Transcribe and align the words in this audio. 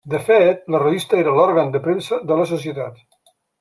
De 0.11 0.19
fet, 0.29 0.63
la 0.75 0.81
revista 0.85 1.21
era 1.25 1.35
l'òrgan 1.41 1.71
de 1.77 1.85
premsa 1.87 2.23
de 2.33 2.43
la 2.43 2.53
societat. 2.57 3.03